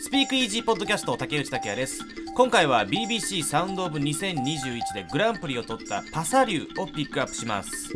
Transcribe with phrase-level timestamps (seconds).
[0.00, 2.04] スピークイージーポッドキャスト竹内拓也です。
[2.36, 7.92] 今回は BBC サウンドオブ2021でグランプリを取ったパサリューをピックアップします。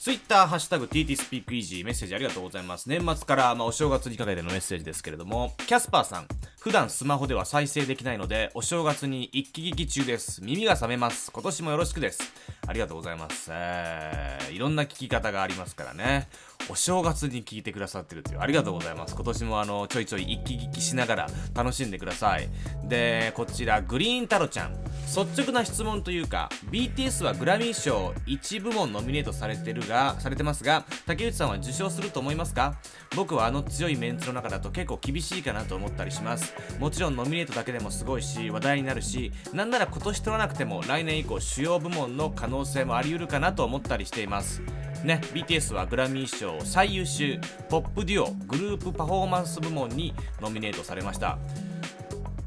[0.00, 2.88] ツイッターハッシュタグ TT スピークイージーメッセージありがとうございます。
[2.88, 6.28] 年末から、まあ、お正月にかけてのメッセージですけれどもキャスパーさん
[6.58, 10.42] 普段スマホでは再生できないのでお正月に一気聞き中です。
[10.42, 11.30] 耳が覚めます。
[11.30, 12.22] 今年もよろしくです。
[12.66, 16.30] ありがとうございます、えー、いろんな聞き方がありますからね。
[16.70, 19.14] お正月に聞いてくださってるというありがとうございます。
[19.14, 22.48] 今年もあのちょいちょい一気聞きしながら楽しんでください。
[22.84, 24.90] でこちらグリーン太郎ちゃん。
[25.10, 32.76] 率直な質問というか BTS はグラミー賞1部門ノミネートされてるがされてますが竹内さんは受賞すると思いますか？
[33.14, 36.54] 僕はあの強いメンツの中だと結構厳しいかなと思ったりします。
[36.78, 44.62] もちろんノミネートだけでもすごいし話題になるしなんなら今年取らなくても来年以降主要部門の可能性もあり得るかなと思ったりしています。
[45.04, 51.38] ね、BTS はグラミー賞最優秀ポップデュオグループパフォーマンス部門にノミネートされました。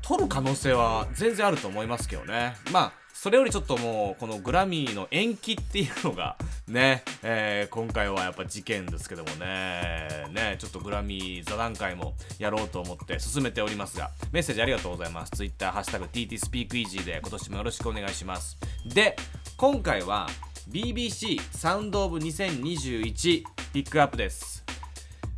[0.02, 2.56] 取る可能性は全然あると思いますけどね。
[2.72, 10.08] まあそれよりちょっともうこのグラミーの延期っていうのがね、えー、今回はやっぱ事件ですけどもね。
[10.32, 15.32] ねちょっとグラミー座談会もやろうと思って進めておりますがメッセージありがとうございます。
[15.32, 18.58] Twitter ハッシュタグ TT スピークイージーで今年もよろしくお願いします。
[18.86, 19.16] で
[19.58, 20.28] 今回は
[20.70, 24.64] BBC サウンドオブ2021ピックアップです、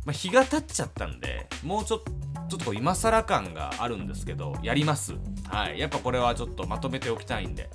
[0.04, 2.12] まあ、日が経っちゃったんでもうちょっと
[2.48, 5.14] ちょっと今更感があるんですけどやります。
[5.48, 5.78] はい。
[5.80, 7.68] やっぱこれはちょっとまとめておきたいんで。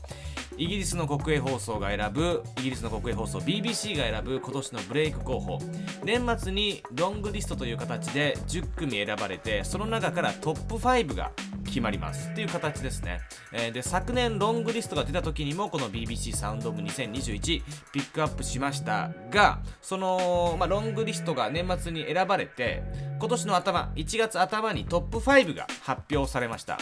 [0.58, 5.60] イギリスの国営放送が選ぶイギリスの国営放送 BBC が選ぶ今年のブレイク候補。
[6.04, 11.32] 年末にロングリストという形で10組選ばれてその中からトップ5が
[11.72, 13.22] 決まりますっていう形ですね、
[13.54, 17.64] えー、で昨年ロングリストが出た時にもこの BBC サウンドオブ2021
[17.94, 22.84] ピックアップしましたがその、まあ、ロングリストが年末に選ばれて
[23.20, 26.80] 今年の頭1月頭にトップ5が発表されました。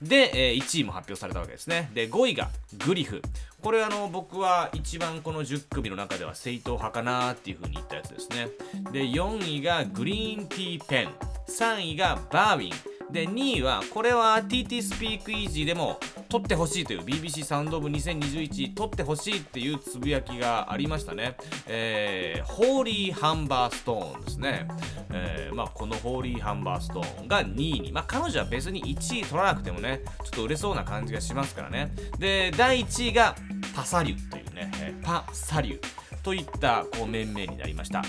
[0.00, 1.90] で、えー、1位も発表されたわけですね。
[1.94, 2.48] で5位が
[2.84, 3.20] グリフ。
[3.62, 8.48] これあの僕は一番この10組の中では正統派かなっていう風に言ったやつですね。
[8.90, 11.08] で4位がグリーンティーペン。
[11.46, 12.91] 3位がバーウィン。
[13.12, 16.00] で2位はこれは TT スピークイージーでも
[16.30, 21.36] 撮ってほしいという BBC サウンドオブ2021撮ってほしいっていうつぶやきがありましたね。
[21.66, 24.66] えー、ホーリーハンバーストーンですね。
[25.10, 31.92] えー、まあこのホーリーハンバーストーンが2位にまあ彼女は別に1位取らなくてもねちょっと売れそうな感じがしますからね。
[32.18, 33.36] で第1位が
[33.76, 34.70] パサリュというね、
[35.02, 35.80] パサリュ
[36.22, 38.02] といったこう面々になりました。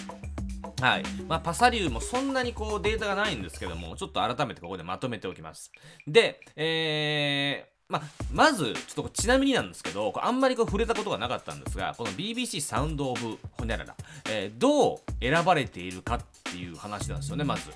[0.84, 5.72] はいまあ、パサリューもそんなにこうデータがないんですけどもちょっと改めてここでまとめておきます
[6.06, 8.02] でえーまあ、
[8.32, 13.96] まず、ちょっとちなみになんですけど、あんまりこう触れたことがなかったんですが、この BBC サウンドオブホニャララ、
[14.32, 17.70] えー、どう選ばれているかっていう話なんですよね、まず。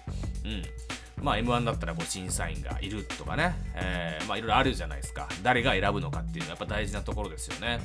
[0.44, 0.48] う
[1.22, 1.24] ん。
[1.24, 5.28] まあ、M1 だったらこう審査員がいるとかね、えー、まあいろいろあるじゃないですか。
[5.44, 7.80] 誰が選ぶのかっていうのはやっぱ大事なところですよね。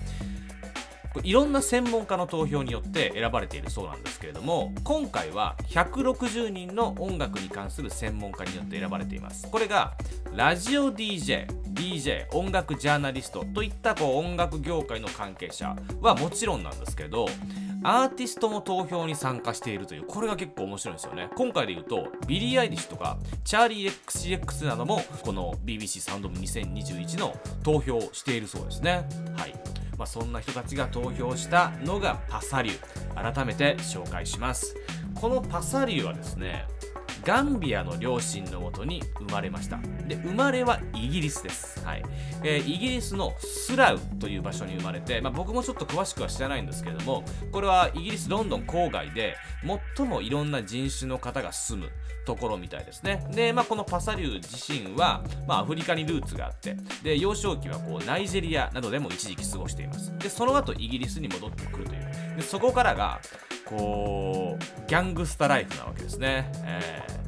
[1.23, 9.49] いろんな専門家の投票によって選ばれているそうなんですけれども今回は160人の音楽に関する専門家によって選ばれています。
[9.51, 9.95] これが
[10.35, 17.27] ラジオ DJ DJ 音楽ジャーナリストといったこう音楽業界の関係者はもちろんなんですけど
[17.85, 21.29] アーティストも投票に参加しているというこれが結構面白いんですよね。
[21.37, 27.35] 今回で言うとビリー・アイリッシュとかチャーリー XCX などもこの BBC Sound of 2021の
[27.65, 29.05] 投票をしているそうですね。
[29.37, 29.82] はい。
[30.03, 34.75] まあ、そんな人たちが投票したのがパサリュ改めて紹介します。
[35.15, 36.67] このパサリュはですね
[37.25, 39.79] ガンビアの両親のもとに生まれました。
[40.07, 42.03] で生まれはイギリスです、はい。
[42.43, 49.37] えー、イギリスのスラウという場所に生まれて、まあ、僕もちょっと詳しくは知らないんですけれどもこれはイギリスロンドン郊外で
[49.97, 51.91] 最もいろんな人種の方が住む
[52.27, 53.27] ところみたいですね。
[53.33, 60.17] で、まあ、このパサリュー自身は、まあ、アフリカにルーツがあってで幼少期はこうナイジェリアなどでも一時期過ごしています。
[60.19, 62.37] でその後イギリスに戻ってくるという。
[62.37, 63.21] でそこからが
[63.77, 67.23] こうギャングスタライフなわけですね、えー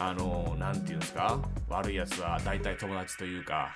[0.00, 1.38] あの何て言うんですか？
[1.72, 3.70] 悪いやつは大体友達というか。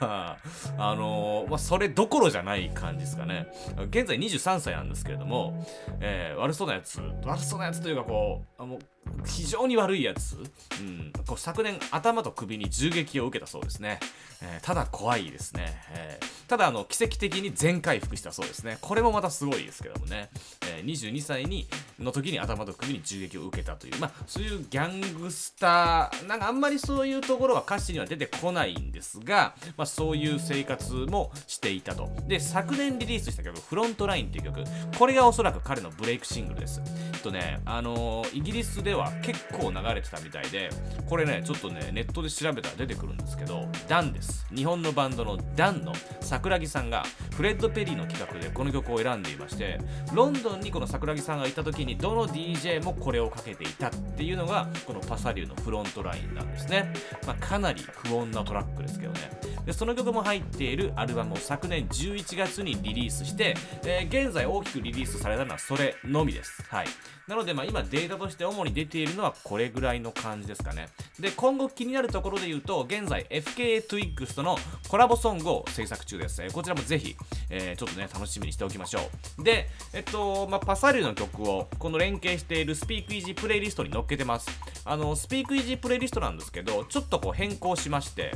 [0.78, 3.46] あのまあ、それどころじゃない感じですかね。
[3.88, 5.66] 現在23歳なんですけれども、
[6.00, 8.78] えー、悪そうなやつ悪そうなやつというかこうあの
[9.24, 13.98] 非常に悪いやつ、うん、こう昨年頭と首に銃撃を受けたそうですね、
[14.42, 18.78] えー、ただ怖いですね、えー、ただあの奇跡的に全回復したそうですね。
[18.80, 20.30] これもまたすごいですけどもね、
[20.68, 21.68] え、22歳に
[21.98, 23.98] の時に頭と首に銃撃を受けたという。
[24.00, 32.10] まあそういうギャングスターなんかあんまりそういうとところは歌詞には出てこないんですが、まあ、そういう生活もしていたと。
[32.28, 34.62] で昨年リリースした曲「フロントライン」っていう曲。
[34.98, 36.82] これがおそらく彼のブレイクシングルです。
[36.84, 40.68] えっとねあのー、イギリスでは結構流れてたみたいで
[41.08, 44.46] これねちょっとねネットで調べたら出てくるんですけどダンです。
[44.54, 47.04] 日本のバンドのダンの桜木さんが
[47.34, 49.78] フレッド・ペリーの企画でこの曲を選んでいまして
[50.12, 56.92] ロンドンにこの桜木さんがいた時にどの DJ もこれをかけていたっていうのがこのパサリューのフロントラインなんですね、
[57.30, 59.20] まあ、かなり不穏なトラックですけどね。
[59.66, 63.54] でその曲も入っているアルバムを昨年11月にリリースして、
[63.84, 66.86] えー、現在大きくリリースされたのはそれのみですはい
[67.30, 70.88] なので、まあ、今データとして主に出ているのはこれぐらいの感じですかね。
[71.20, 74.58] で、今後気になるところで言うと、現在 FKA Twigs との
[74.88, 76.42] コラボソングを制作中です。
[76.52, 77.14] こちらもぜひ、
[77.48, 79.00] えー、ちょっとね、楽しみにしておきましょ
[79.38, 79.44] う。
[79.44, 84.50] で、えっと、まあ、パサリュの曲をこの連携している Speak Easy プレイリストに載っけてます。
[84.84, 88.32] あの、Speak Easy プレイリストなんですけど、ちょっとこう変更しまして、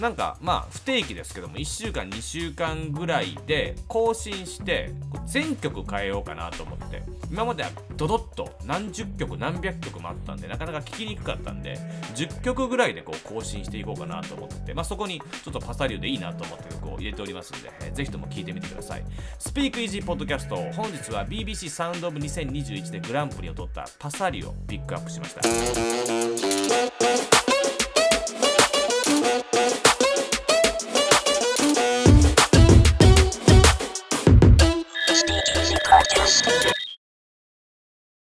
[0.00, 4.90] なんかまあ不定期ですけども1週間2週間ぐらいで更新して
[5.26, 11.78] 全曲変えようかなと思って今まではドドッと何十曲何百曲もあったんでなかなか聴きにくかったんで
[12.14, 19.04] 10曲ぐらいでこう更新していこうかなと思ってまあそこにちょっとパサリューでいいなと思った曲を入れておりますんで、ぜひとも聴いてみてください。
[19.38, 26.53] Speak Easy Podcast 本日は BBC サウンドオブ2021でグランプリを取ったパサリューをピックアップしました。